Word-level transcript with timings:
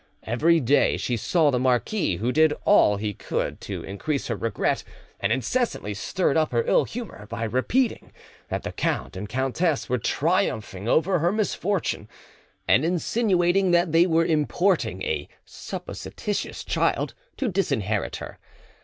Every 0.23 0.59
day 0.59 0.97
she 0.97 1.15
saw 1.15 1.51
the 1.51 1.59
marquis, 1.59 2.15
who 2.15 2.31
did 2.31 2.55
all 2.65 2.97
he 2.97 3.13
could 3.13 3.61
to 3.61 3.83
increase 3.83 4.29
her 4.29 4.35
regret, 4.35 4.83
and 5.19 5.31
incessantly 5.31 5.93
stirred 5.93 6.35
up 6.35 6.51
her 6.53 6.63
ill 6.65 6.85
humour 6.85 7.27
by 7.29 7.43
repeating 7.43 8.11
that 8.49 8.63
the 8.63 8.71
count 8.71 9.15
and 9.15 9.29
countess 9.29 9.87
were 9.89 9.99
triumphing 9.99 10.87
over 10.87 11.19
her 11.19 11.31
misfortune, 11.31 12.09
and 12.67 12.83
insinuating 12.83 13.69
that 13.69 13.91
they 13.91 14.07
were 14.07 14.25
importing 14.25 15.03
a 15.03 15.27
supposititious 15.45 16.63
child 16.63 17.13
to 17.37 17.47
disinherit 17.47 18.15
her. 18.15 18.39